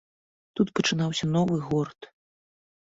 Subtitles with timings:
[0.59, 2.13] Тут пачынаўся новы горад.